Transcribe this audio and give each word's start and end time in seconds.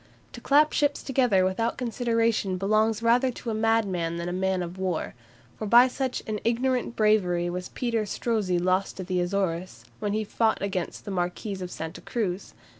To 0.33 0.41
clap 0.41 0.73
ships 0.73 1.03
together 1.03 1.45
without 1.45 1.77
consideration 1.77 2.57
belongs 2.57 3.03
rather 3.03 3.29
to 3.33 3.51
a 3.51 3.53
madman 3.53 4.17
than 4.17 4.25
to 4.25 4.31
a 4.31 4.35
man 4.35 4.63
of 4.63 4.79
war; 4.79 5.13
for 5.59 5.67
by 5.67 5.87
such 5.87 6.23
an 6.25 6.39
ignorant 6.43 6.95
bravery 6.95 7.51
was 7.51 7.69
Peter 7.69 8.07
Strozzi 8.07 8.57
lost 8.57 8.99
at 8.99 9.05
the 9.05 9.21
Azores, 9.21 9.85
when 9.99 10.13
he 10.13 10.23
fought 10.23 10.59
against 10.63 11.05
the 11.05 11.11
Marquis 11.11 11.61
of 11.61 11.69
Santa 11.69 12.01
Cruz. 12.01 12.55